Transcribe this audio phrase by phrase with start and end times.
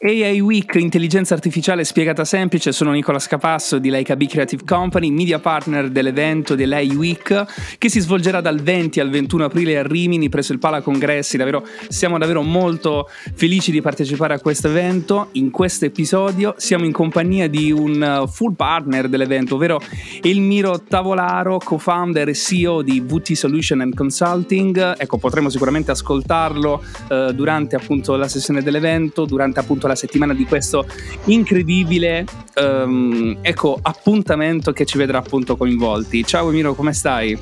[0.00, 5.40] AI Week, intelligenza artificiale spiegata semplice, sono Nicola Scapasso di Leica B Creative Company, media
[5.40, 10.52] partner dell'evento dell'AI Week che si svolgerà dal 20 al 21 aprile a Rimini presso
[10.52, 11.36] il Pala Congressi.
[11.36, 15.30] Davvero, siamo davvero molto felici di partecipare a questo evento.
[15.32, 19.80] In questo episodio siamo in compagnia di un full partner dell'evento, ovvero
[20.22, 24.94] Elmiro Tavolaro, co-founder e CEO di VT Solution and Consulting.
[24.96, 30.44] Ecco, potremo sicuramente ascoltarlo eh, durante appunto la sessione dell'evento, durante appunto la settimana di
[30.44, 30.86] questo
[31.24, 36.24] incredibile um, ecco, appuntamento che ci vedrà appunto coinvolti.
[36.24, 37.36] Ciao Emiro, come stai?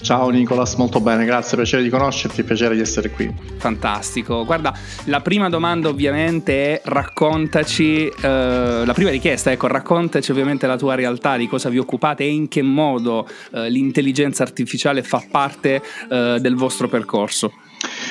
[0.00, 3.32] Ciao Nicolas, molto bene, grazie, piacere di conoscerti, piacere di essere qui.
[3.58, 4.44] Fantastico.
[4.44, 4.74] Guarda,
[5.04, 8.20] la prima domanda ovviamente è raccontaci, uh,
[8.84, 12.48] la prima richiesta, ecco, raccontaci ovviamente la tua realtà, di cosa vi occupate e in
[12.48, 17.52] che modo uh, l'intelligenza artificiale fa parte uh, del vostro percorso.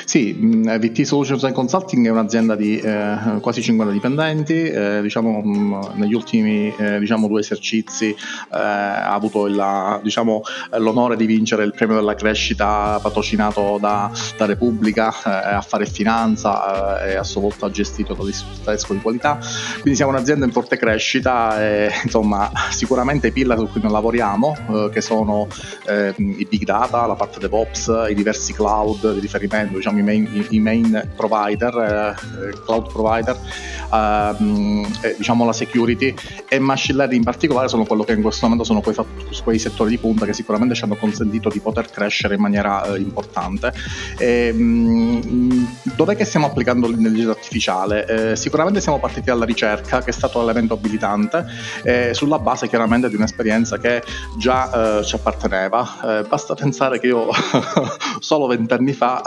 [0.04, 5.42] Sì, mm, VT Solutions and Consulting è un'azienda di eh, quasi 50 dipendenti, eh, diciamo,
[5.42, 8.16] mm, negli ultimi eh, diciamo, due esercizi eh,
[8.50, 10.42] ha avuto il, diciamo,
[10.78, 17.04] l'onore di vincere il premio della crescita patrocinato da, da Repubblica, eh, Affare e Finanza
[17.04, 19.38] eh, e a sua volta gestito dall'Istituto di Qualità,
[19.80, 24.90] quindi siamo un'azienda in forte crescita e insomma sicuramente i pillar su cui noi lavoriamo,
[24.92, 25.46] che sono
[25.86, 30.60] i big data, la parte DevOps, i diversi cloud di riferimento, diciamo, i main, i
[30.60, 33.36] main provider, eh, eh cloud provider,
[33.92, 36.14] ehm, eh, diciamo la security
[36.48, 38.94] e machine learning in particolare sono quello che in questo momento sono quei,
[39.42, 42.98] quei settori di punta che sicuramente ci hanno consentito di poter crescere in maniera eh,
[42.98, 43.72] importante.
[44.18, 48.30] E, mh, dov'è che stiamo applicando l'intelligenza artificiale?
[48.32, 51.44] Eh, sicuramente siamo partiti dalla ricerca che è stato l'elemento abilitante
[52.12, 54.02] sulla base chiaramente di un'esperienza che
[54.38, 56.24] già ci apparteneva.
[56.28, 57.28] basta pensare che io
[58.20, 59.22] solo vent'anni fa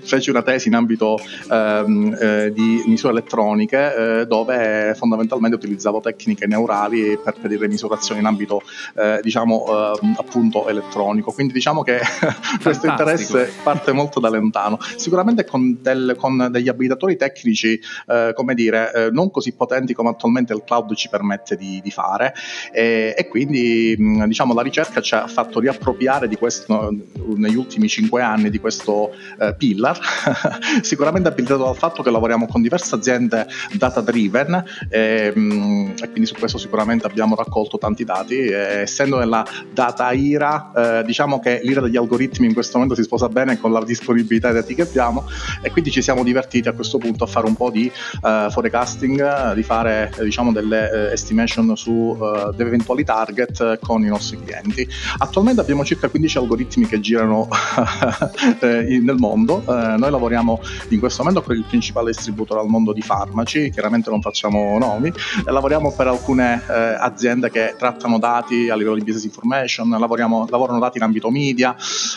[0.02, 1.18] feci una tesi in ambito
[1.50, 8.26] ehm, eh, di misure elettroniche eh, dove fondamentalmente utilizzavo tecniche neurali per predire misurazioni in
[8.26, 8.62] ambito
[8.96, 11.32] eh, diciamo ehm, appunto elettronico.
[11.32, 12.00] Quindi diciamo che
[12.62, 14.78] questo interesse parte molto da lontano.
[14.96, 20.10] Sicuramente con, del, con degli abilitatori tecnici eh, come dire eh, non così potenti come
[20.10, 22.34] attualmente il cloud ci permette di, di fare
[22.72, 26.94] e, e quindi mh, diciamo la ricerca ci ha fatto riappropriare di questo
[27.36, 29.98] negli ultimi cinque anni di questo eh, pillar,
[30.80, 36.26] sicuramente abilitato dal fatto che lavoriamo con diverse aziende data driven e, mm, e quindi
[36.26, 38.38] su questo sicuramente abbiamo raccolto tanti dati.
[38.38, 43.02] E, essendo nella data IRA, eh, diciamo che l'IRA degli algoritmi in questo momento si
[43.02, 45.28] sposa bene con la disponibilità dei dati che abbiamo
[45.60, 47.90] e quindi ci siamo divertiti a questo punto a fare un po' di
[48.22, 54.38] uh, forecasting, di fare diciamo delle uh, estimation su uh, eventuali target con i nostri
[54.42, 54.88] clienti.
[55.18, 57.48] Attualmente abbiamo circa 15 algoritmi che girano
[58.60, 59.62] nel mondo.
[59.74, 64.10] Eh, noi lavoriamo in questo momento con il principale distributore al mondo di farmaci, chiaramente
[64.10, 65.12] non facciamo nomi,
[65.44, 70.98] lavoriamo per alcune eh, aziende che trattano dati a livello di business information, lavorano dati
[70.98, 71.74] in ambito media,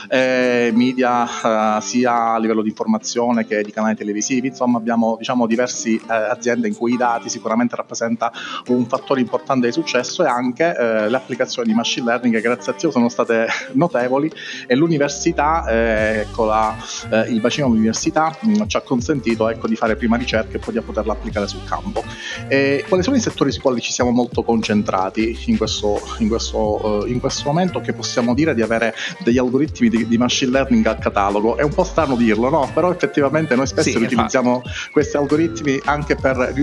[0.10, 5.48] eh, media eh, sia a livello di informazione che di canali televisivi, insomma abbiamo diciamo,
[5.48, 8.32] diverse eh, aziende in cui i dati sicuramente rappresenta
[8.68, 12.72] un fattore importante di successo e anche eh, le applicazioni di machine learning che grazie
[12.72, 14.32] a Dio sono state notevoli
[14.68, 16.76] e l'università, ecco la,
[17.10, 20.60] eh, il bacino dell'università mh, mm, ci ha consentito ecco, di fare prima ricerche e
[20.60, 22.04] poi di poterla applicare sul campo.
[22.48, 26.58] E quali sono i settori sui quali ci siamo molto concentrati in questo, in questo,
[26.86, 28.94] uh, in questo momento che possiamo dire di avere
[29.24, 31.58] degli algoritmi di, di, machine learning al catalogo?
[31.58, 32.70] È un po' strano dirlo, no?
[32.74, 36.54] Però effettivamente noi spesso sì, utilizziamo questi algoritmi anche per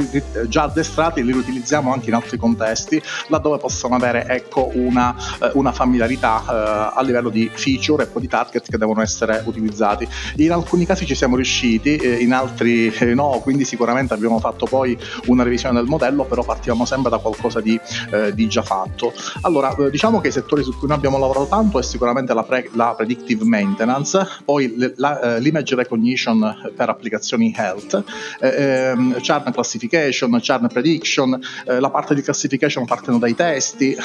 [0.48, 5.72] già addestrati, li utilizziamo anche in altri contesti, laddove possono avere ecco, una, eh, una
[5.72, 10.06] familiarità uh, a livello di feature e poi di target che devono essere utilizzati.
[10.36, 14.66] In alcuni casi ci siamo riusciti, eh, in altri eh, no, quindi sicuramente abbiamo fatto
[14.66, 17.78] poi una revisione del modello, però partivamo sempre da qualcosa di,
[18.10, 19.12] eh, di già fatto.
[19.42, 22.68] Allora, diciamo che i settori su cui noi abbiamo lavorato tanto è sicuramente la, pre-
[22.72, 28.02] la predictive maintenance, poi la, l'image recognition per applicazioni health,
[28.40, 33.96] ehm, churn classification, churn prediction, la parte di classification partono dai testi,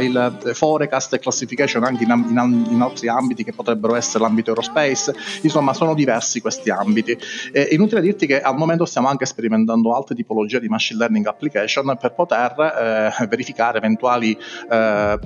[0.00, 5.14] il forecast e classification anche in, in, in altri ambiti che potrebbero essere l'ambito aerospace,
[5.42, 7.16] insomma sono diversi diversi questi ambiti.
[7.52, 11.96] È inutile dirti che al momento stiamo anche sperimentando altre tipologie di machine learning application
[12.00, 14.36] per poter eh, verificare eventuali
[14.70, 15.18] eh,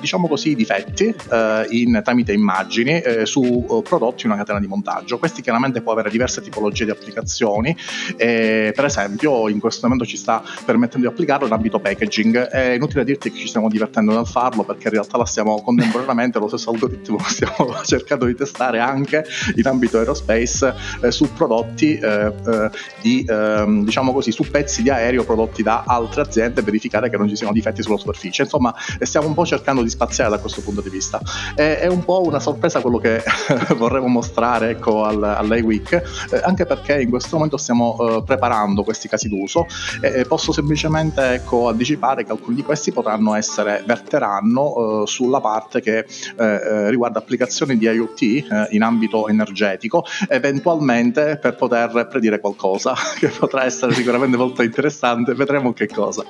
[0.00, 5.18] diciamo così difetti eh, in, tramite immagini eh, su prodotti in una catena di montaggio.
[5.18, 7.76] Questi chiaramente può avere diverse tipologie di applicazioni,
[8.16, 12.48] per esempio in questo momento ci sta permettendo di applicarlo in ambito packaging.
[12.48, 16.38] È inutile dirti che ci stiamo divertendo nel farlo perché in realtà la stiamo contemporaneamente,
[16.38, 19.24] lo stesso algoritmo stiamo cercando di testare anche
[19.56, 22.70] in ambito aerospace eh, su prodotti eh, eh,
[23.00, 27.28] di, ehm, diciamo così, su pezzi di aereo prodotti da altre aziende, verificare che non
[27.28, 28.42] ci siano difetti sulla superficie.
[28.42, 31.20] Insomma, stiamo un po' cercando di spaziare da questo punto di vista.
[31.54, 33.22] È, è un po' una sorpresa quello che
[33.76, 35.92] vorremmo mostrare ecco, al, all'AIWeek,
[36.30, 39.66] eh, anche perché in questo momento stiamo eh, preparando questi casi d'uso
[40.00, 45.80] e posso semplicemente ecco, anticipare che alcuni di questi potranno essere, verteranno eh, sulla parte
[45.80, 46.06] che
[46.36, 49.95] eh, riguarda applicazioni di IoT in ambito energetico,
[50.28, 56.24] eventualmente per poter predire qualcosa che potrà essere sicuramente molto interessante, vedremo che cosa.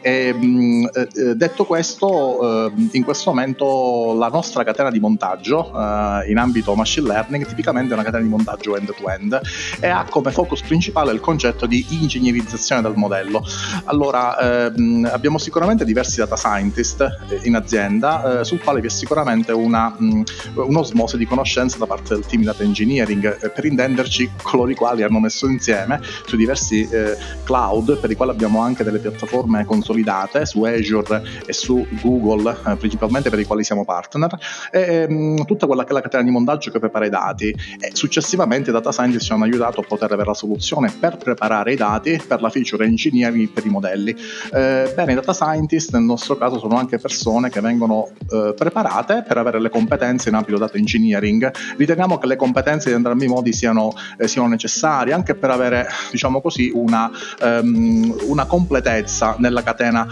[0.00, 6.30] E, ehm, eh, detto questo, eh, in questo momento la nostra catena di montaggio eh,
[6.30, 9.40] in ambito machine learning tipicamente è una catena di montaggio end-to-end
[9.80, 13.42] e ha come focus principale il concetto di ingegnerizzazione del modello.
[13.84, 17.04] Allora, ehm, abbiamo sicuramente diversi data scientist
[17.42, 20.22] in azienda, eh, sul quale vi è sicuramente una, mh,
[20.54, 25.02] un'osmose di conoscenza da parte del team data engineering, eh, per intenderci coloro i quali
[25.02, 30.46] hanno messo insieme su diversi eh, cloud, per i quali abbiamo anche delle piattaforme consolidate
[30.46, 34.36] su Azure e su Google, eh, principalmente per i quali siamo partner,
[34.70, 37.48] e ehm, tutta quella che è la catena di montaggio che prepara i dati.
[37.48, 41.72] E successivamente i data scientist ci hanno aiutato a poter avere la soluzione per preparare
[41.72, 44.16] i dati per la feature engineering per i modelli.
[44.52, 49.24] Eh, bene, i data scientist nel nostro caso sono anche persone che vengono eh, preparate
[49.26, 51.52] per avere le competenze in ambito data engineering.
[51.76, 55.86] Riteniamo che le competenze di entrambi i modi siano, eh, siano necessarie anche per avere,
[56.10, 57.10] diciamo così, una,
[57.42, 60.06] um, una, completezza nella catena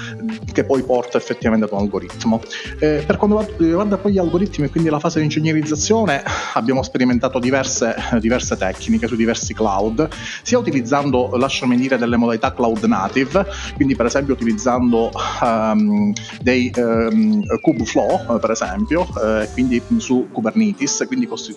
[0.53, 2.41] che poi porta effettivamente ad un algoritmo.
[2.79, 6.23] Eh, per quanto riguarda poi gli algoritmi e quindi la fase di ingegnerizzazione,
[6.55, 10.09] abbiamo sperimentato diverse, diverse tecniche su diversi cloud,
[10.43, 15.11] sia utilizzando, lasciami dire, delle modalità cloud native, quindi per esempio utilizzando
[15.43, 21.56] um, dei um, Kubeflow, per esempio, eh, quindi su Kubernetes, quindi costi-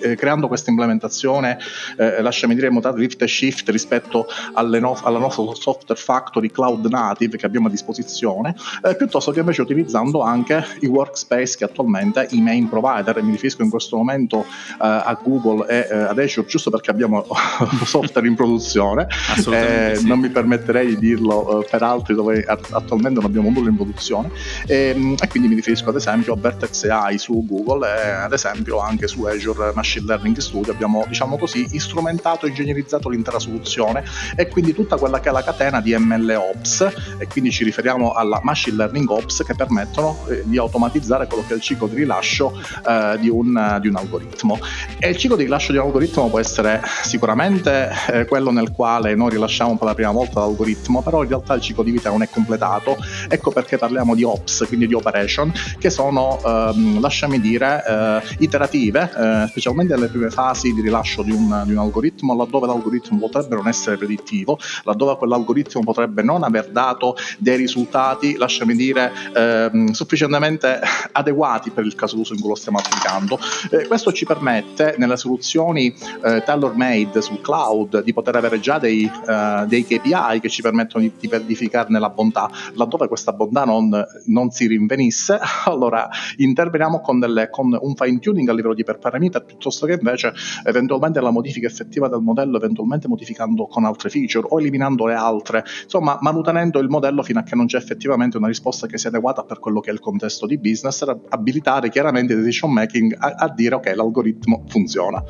[0.00, 1.58] eh, creando questa implementazione,
[1.96, 7.36] eh, lasciami dire, mutato lift e shift rispetto no- alla nostra software factory cloud native
[7.36, 12.40] che abbiamo a disposizione, eh, piuttosto che invece utilizzando anche i workspace che attualmente i
[12.40, 16.70] main provider, mi riferisco in questo momento eh, a Google e eh, ad Azure, giusto
[16.70, 17.26] perché abbiamo
[17.84, 19.08] software in produzione.
[19.50, 20.06] Eh, sì.
[20.06, 24.30] Non mi permetterei di dirlo per altri dove attualmente non abbiamo nulla in produzione.
[24.66, 28.32] E, ehm, e quindi mi riferisco ad esempio a Vertex AI su Google e ad
[28.32, 34.04] esempio anche su Azure Machine Learning Studio abbiamo diciamo così istrumentato e ingegnerizzato l'intera soluzione
[34.36, 38.40] e quindi tutta quella che è la catena di MLOps e quindi ci riferiamo alla
[38.42, 42.58] Machine Learning Ops che permettono eh, di automatizzare quello che è il ciclo di rilascio
[42.86, 44.58] eh, di, un, di, un, algoritmo.
[44.98, 49.14] E il ciclo di rilascio di un algoritmo può essere sicuramente eh, quello nel quale
[49.14, 52.22] noi rilasciamo per la prima volta l'algoritmo, però in realtà il ciclo di vita non
[52.22, 52.96] è completato,
[53.28, 59.10] ecco perché parliamo di Ops, quindi di operation, che sono, ehm, lasciami dire, eh, iterative,
[59.16, 63.54] eh, specialmente nelle prime fasi di rilascio di un, di un algoritmo, laddove l'algoritmo potrebbe
[63.54, 70.80] non essere predittivo, laddove quell'algoritmo potrebbe non aver dato dei risultati, lasciami dire, ehm, sufficientemente
[71.12, 73.38] adeguati per il caso d'uso in cui lo stiamo applicando.
[73.70, 75.94] Eh, questo ci permette nelle soluzioni
[76.24, 81.04] eh, tailor-made sul cloud di poter avere già dei, eh, dei KPI che ci permettono
[81.04, 87.20] di, di verificarne la bontà, laddove questa bontà non, non si rinvenisse, allora interveniamo con,
[87.20, 90.23] delle, con un fine tuning a livello di per parameter piuttosto che invece
[90.64, 95.64] eventualmente la modifica effettiva del modello, eventualmente modificando con altre feature o eliminando le altre,
[95.82, 99.42] insomma manutenendo il modello fino a che non c'è effettivamente una risposta che sia adeguata
[99.42, 103.52] per quello che è il contesto di business, abilitare chiaramente il decision making a, a
[103.52, 105.22] dire ok l'algoritmo funziona.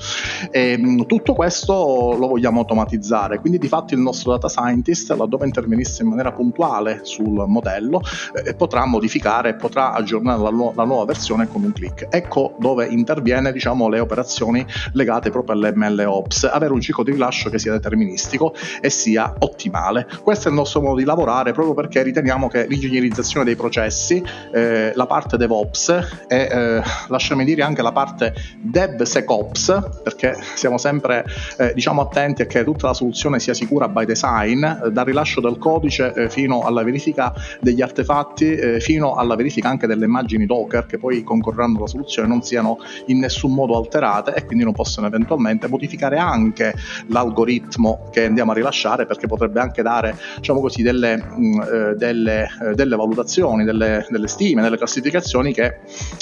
[0.51, 5.47] E, ehm, tutto questo lo vogliamo automatizzare, quindi di fatto il nostro data scientist laddove
[5.47, 8.01] intervenisse in maniera puntuale sul modello
[8.45, 12.07] eh, potrà modificare, potrà aggiornare la, la nuova versione con un clic.
[12.11, 17.51] Ecco dove interviene diciamo le operazioni legate proprio all'ML Ops, avere un ciclo di rilascio
[17.51, 20.07] che sia deterministico e sia ottimale.
[20.23, 24.23] Questo è il nostro modo di lavorare proprio perché riteniamo che l'ingegnerizzazione dei processi,
[24.53, 31.25] eh, la parte DevOps e eh, lasciami dire anche la parte DevSecOps, perché siamo sempre
[31.59, 35.41] eh, diciamo attenti a che tutta la soluzione sia sicura by design, eh, dal rilascio
[35.41, 40.47] del codice eh, fino alla verifica degli artefatti, eh, fino alla verifica anche delle immagini
[40.47, 44.74] Docker che poi concorreranno alla soluzione non siano in nessun modo alterate e quindi non
[44.75, 46.75] possono eventualmente modificare anche
[47.07, 51.95] l'algoritmo che andiamo a rilasciare perché potrebbe anche dare diciamo così, delle, mh, mm, eh,
[51.97, 55.79] delle, eh, delle valutazioni, delle, delle, stime, delle classificazioni che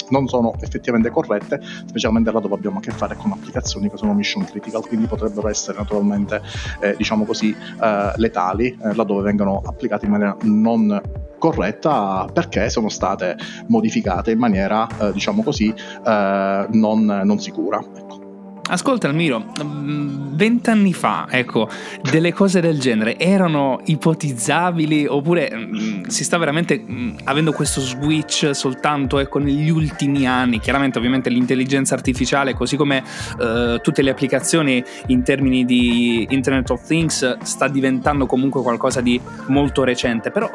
[0.09, 4.13] non sono effettivamente corrette, specialmente là dove abbiamo a che fare con applicazioni che sono
[4.13, 6.41] mission critical, quindi potrebbero essere naturalmente
[6.79, 11.01] eh, diciamo così, eh, letali eh, laddove vengono applicate in maniera non
[11.43, 13.35] corretta perché sono state
[13.67, 17.83] modificate in maniera, eh, diciamo così, eh, non, non, sicura.
[17.95, 18.21] Ecco.
[18.65, 21.67] Ascolta Almiro, mm, vent'anni fa, ecco,
[22.09, 27.51] delle cose del genere erano ipotizzabili oppure mh, mm, si sta veramente mh, mm, avendo
[27.51, 30.59] questo switch soltanto ecco, negli ultimi anni?
[30.59, 33.03] Chiaramente ovviamente l'intelligenza artificiale, così come
[33.37, 39.19] uh, tutte le applicazioni in termini di Internet of Things, sta diventando comunque qualcosa di
[39.47, 40.49] molto recente, però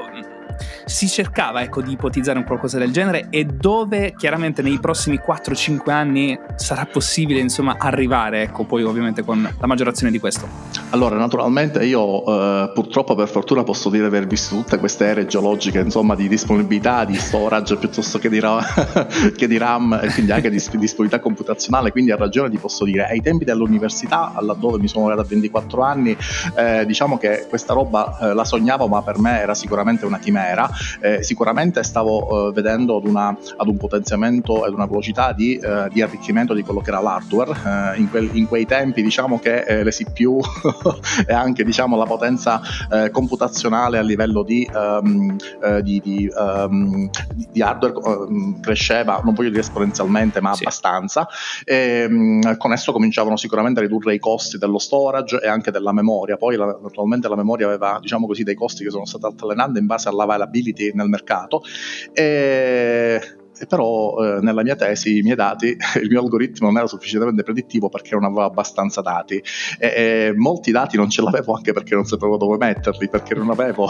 [0.85, 5.91] si cercava ecco, di ipotizzare un qualcosa del genere e dove chiaramente nei prossimi 4-5
[5.91, 10.49] anni sarà possibile insomma arrivare, ecco, poi ovviamente con la maggiorazione di questo.
[10.91, 15.27] Allora, naturalmente io eh, purtroppo per fortuna posso dire di aver visto tutte queste ere
[15.27, 18.63] geologiche insomma di disponibilità di storage piuttosto che di, RAM,
[19.37, 23.07] che di RAM e quindi anche di disponibilità computazionale, quindi a ragione ti posso dire,
[23.07, 26.17] ai tempi dell'università, laddove mi sono laureato a 24 anni,
[26.57, 30.48] eh, diciamo che questa roba eh, la sognavo ma per me era sicuramente una chimera,
[31.01, 35.89] eh, sicuramente stavo eh, vedendo ad, una, ad, un potenziamento ed una velocità di, eh,
[35.93, 39.91] di, arricchimento di quello che era l'hardware, in, quel, in, quei tempi diciamo che le
[39.91, 40.41] CPU
[41.27, 47.11] e anche diciamo, la potenza eh, computazionale a livello di, um, eh, di, di, um,
[47.59, 50.63] hardware um, cresceva, non voglio dire esponenzialmente, ma sì.
[50.63, 51.29] abbastanza.
[51.65, 55.93] E, um, con esso cominciavano sicuramente a ridurre i costi dello storage e anche della
[55.93, 56.37] memoria.
[56.37, 59.87] Poi la, naturalmente la memoria aveva diciamo così, dei costi che sono stati altalenando in
[59.87, 61.63] base all'availability nel mercato.
[62.13, 63.21] E
[63.67, 67.89] però eh, nella mia tesi i miei dati, il mio algoritmo non era sufficientemente predittivo
[67.89, 69.43] perché non aveva abbastanza dati.
[69.79, 73.51] E, e molti dati non ce l'avevo anche perché non sapevo dove metterli, perché non
[73.51, 73.89] avevo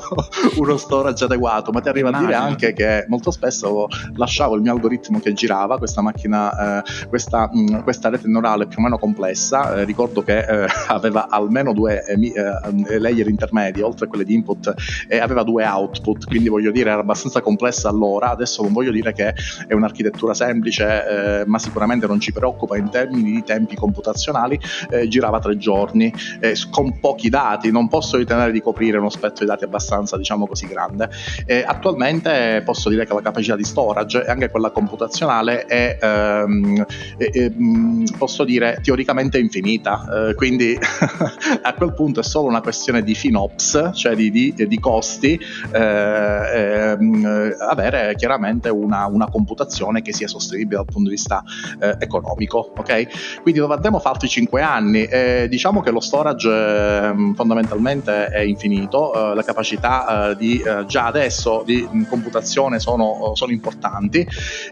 [0.56, 4.72] uno storage adeguato, ma ti arriva a dire anche che molto spesso lasciavo il mio
[4.72, 8.98] algoritmo che girava, questa macchina, eh, questa, mh, mm, questa, rete neurale più o meno
[8.98, 12.32] complessa, eh, ricordo che eh, aveva almeno due eh,
[12.88, 14.74] eh, layer intermedi, oltre a quelle di input,
[15.08, 19.09] e aveva due output, quindi voglio dire era abbastanza complessa allora, adesso non voglio dire
[19.10, 19.34] dire che
[19.66, 24.58] è un'architettura semplice, eh, ma sicuramente non ci preoccupa in termini di tempi computazionali,
[24.90, 29.44] eh, girava tre giorni, eh, con pochi dati, non posso ritenere di coprire uno spettro
[29.44, 31.08] di dati abbastanza, diciamo così, grande.
[31.64, 36.84] attualmente posso dire che la capacità di storage e anche quella computazionale è, ehm,
[37.16, 40.78] è, è mm, posso dire, teoricamente infinita, eh, quindi
[41.62, 45.38] a quel punto è solo una questione di FinOps, cioè di, di, di costi,
[45.72, 51.42] eh, ehm, avere chiaramente una una, computazione che sia sostenibile dal punto di vista
[51.78, 52.72] eh, economico.
[52.76, 53.40] Ok?
[53.42, 55.04] Quindi dove andremo fa altri 5 anni.
[55.04, 60.84] Eh, diciamo che lo storage eh, fondamentalmente è infinito, eh, le capacità eh, di, eh,
[60.86, 64.26] già adesso di computazione sono, sono importanti.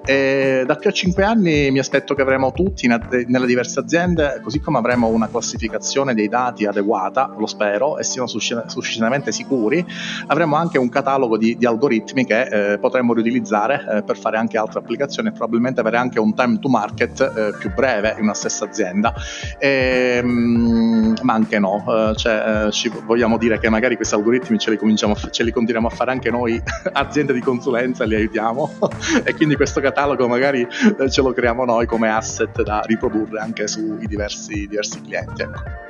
[0.05, 4.61] da qui a 5 anni mi aspetto che avremo tutti in, nelle diverse aziende, così
[4.61, 9.85] come avremo una classificazione dei dati adeguata, lo spero, e siano sufficientemente sicuri,
[10.27, 15.29] avremo anche un catalogo di, di algoritmi che potremmo riutilizzare per fare anche altre applicazioni
[15.29, 19.15] e probabilmente avere anche un time to market eh, più breve in una stessa azienda.
[19.59, 24.59] E, ehm, ma anche no, eh, cioè, eh, ci vogliamo dire che magari questi algoritmi
[24.59, 26.61] ce li, a, ce li continuiamo a fare anche noi,
[26.93, 28.73] aziende di consulenza, li aiutiamo
[29.25, 30.67] e quindi questo catalogo magari
[30.99, 35.43] eh, ce lo creiamo noi come asset da riprodurre anche sui diversi, diversi clienti.
[35.43, 35.88] Ecco.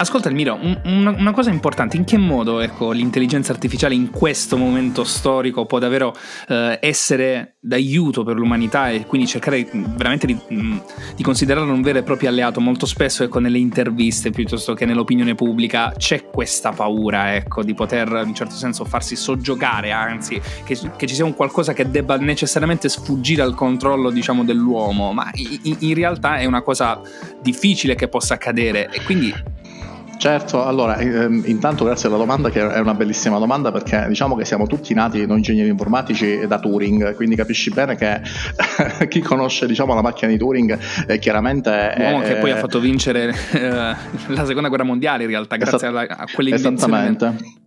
[0.00, 4.56] Ascolta Elmiro, un, una, una, cosa importante, in che modo ecco, l'intelligenza artificiale in questo
[4.56, 6.14] momento storico può davvero
[6.46, 10.78] eh, essere d'aiuto per l'umanità e quindi cercare veramente di, mm,
[11.16, 12.60] di, considerarlo un vero e proprio alleato?
[12.60, 18.06] Molto spesso ecco, nelle interviste piuttosto che nell'opinione pubblica c'è questa paura ecco, di poter
[18.22, 22.16] in un certo senso farsi soggiogare, anzi che, che, ci sia un qualcosa che debba
[22.18, 27.00] necessariamente sfuggire al controllo diciamo, dell'uomo, ma in, in realtà è una cosa
[27.42, 29.34] difficile che possa accadere e quindi
[30.18, 34.44] Certo, allora ehm, intanto grazie alla domanda che è una bellissima domanda perché diciamo che
[34.44, 38.20] siamo tutti nati noi ingegneri informatici da Turing, quindi capisci bene che
[39.06, 41.94] chi conosce diciamo, la macchina di Turing eh, chiaramente...
[41.96, 45.86] L'uomo è, che poi ha fatto vincere eh, la seconda guerra mondiale in realtà grazie
[45.86, 47.16] alla, a quell'invenzione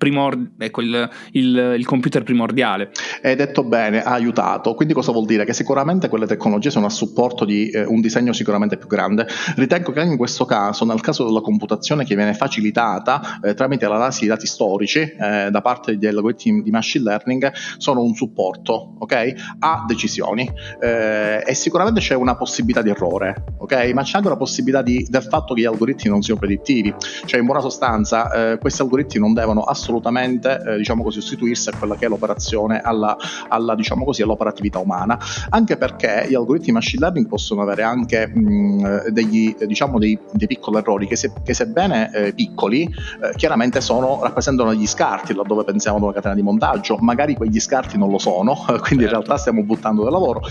[0.01, 2.89] primord- ecco, il, il, il, computer primordiale.
[3.21, 5.45] Hai detto bene, ha aiutato, quindi cosa vuol dire?
[5.45, 9.27] Che sicuramente quelle tecnologie sono a supporto di eh, un disegno sicuramente più grande.
[9.55, 13.87] Ritengo che anche in questo caso, nel caso della computazione che viene facilitata eh, tramite
[13.87, 18.95] l'analisi di dati storici eh, da parte degli algoritmi di machine learning sono un supporto
[18.97, 20.49] okay, a decisioni.
[20.79, 25.05] Eh, e sicuramente c'è una possibilità di errore, okay, ma c'è anche una possibilità di,
[25.07, 26.93] del fatto che gli algoritmi non siano predittivi,
[27.25, 31.77] cioè in buona sostanza eh, questi algoritmi non devono assolutamente eh, diciamo così, sostituirsi a
[31.77, 33.15] quella che è l'operazione alla,
[33.49, 35.19] alla, diciamo così, all'operatività umana,
[35.49, 40.77] anche perché gli algoritmi machine learning possono avere anche mh, degli, diciamo, dei, dei, piccoli
[40.77, 45.97] errori che, se, che sebbene eh, piccoli eh, chiaramente sono, rappresentano degli scarti laddove pensiamo
[45.97, 49.03] ad una catena di montaggio, magari quegli scarti non lo sono, quindi certo.
[49.03, 50.41] in realtà stiamo buttando del lavoro,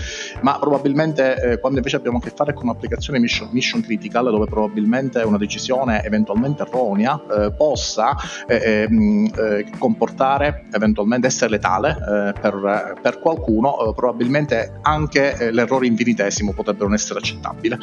[0.41, 4.45] ma probabilmente eh, quando invece abbiamo a che fare con un'applicazione mission, mission critical dove
[4.45, 8.15] probabilmente una decisione eventualmente erronea eh, possa
[8.47, 8.87] eh,
[9.35, 11.97] eh, comportare eventualmente essere letale
[12.39, 17.77] per, per, qualcuno, probabilmente anche l'errore infinitesimo potrebbe non essere accettabile.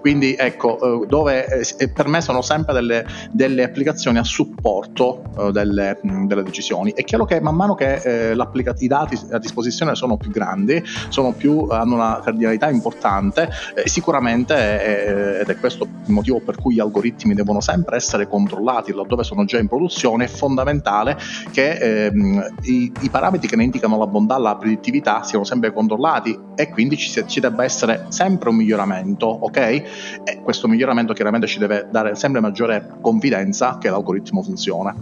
[0.00, 1.46] Quindi ecco, dove
[1.92, 5.22] per me sono sempre delle, delle applicazioni a supporto
[5.52, 6.92] delle, delle, decisioni.
[6.92, 8.32] È chiaro che man mano che
[8.78, 14.54] i dati a disposizione sono più grandi, sono più, hanno una cardinalità importante, eh, sicuramente,
[14.54, 19.24] eh, ed è questo il motivo per cui gli algoritmi devono sempre essere controllati laddove
[19.24, 21.16] sono già in produzione, è fondamentale
[21.50, 26.38] che ehm, i, i, parametri che ne indicano la bontà, la predittività siano sempre controllati
[26.54, 29.56] e quindi ci, ci debba essere sempre un miglioramento, ok?
[29.56, 33.33] E questo miglioramento chiaramente ci deve dare sempre maggiore confidenza
[33.78, 34.94] che l'algoritmo funziona.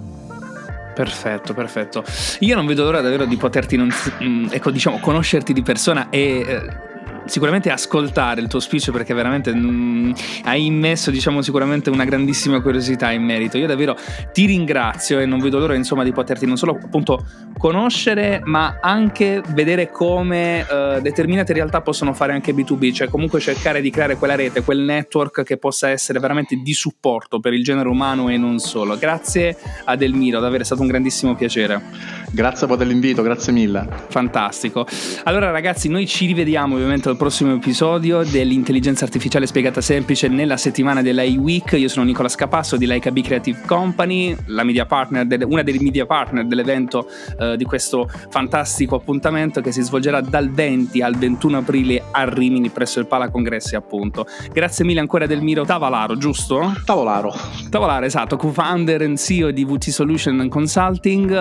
[0.95, 2.05] Perfetto, perfetto.
[2.41, 3.91] Io non vedo l'ora davvero di poterti, non,
[4.23, 6.92] mm, ecco, diciamo, conoscerti di persona e eh,
[7.27, 10.13] sicuramente ascoltare il tuo speech perché veramente mh, mm,
[10.45, 13.59] hai immesso diciamo sicuramente una grandissima curiosità in merito.
[13.59, 13.97] Io davvero
[14.33, 17.25] ti ringrazio e non vedo l'ora insomma di poterti non solo appunto
[17.57, 23.81] conoscere ma anche vedere come uh, determinate realtà possono fare anche B2B cioè comunque cercare
[23.81, 27.89] di creare quella rete quel network che possa essere veramente di supporto per il genere
[27.89, 28.97] umano e non solo.
[28.97, 31.81] Grazie ad Elmiro davvero è stato un grandissimo piacere.
[32.31, 33.87] Grazie per l'invito grazie mille.
[34.09, 34.87] Fantastico.
[35.25, 41.03] Allora ragazzi noi ci rivediamo ovviamente al prossimo episodio dell'intelligenza artificiale spiegata semplice nella settimana
[41.03, 41.73] dell'AI Week.
[41.73, 44.87] Io sono Nicola Scapasso di Leica B Creative Company, media
[45.25, 47.07] del, una dei media partner dell'evento
[47.39, 52.71] eh, di questo fantastico appuntamento che si svolgerà dal 20 al 21 aprile a Rimini
[52.71, 54.27] presso il Pala Congressi appunto.
[54.53, 56.73] Grazie mille ancora Delmiro Tavalaro, giusto?
[56.85, 57.35] Tavolaro.
[57.69, 61.33] Tavolaro, esatto, co-founder e CEO di VT Solution Consulting.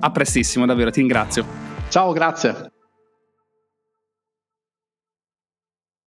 [0.00, 1.44] A prestissimo, davvero, ti ringrazio.
[1.88, 2.71] Ciao, grazie.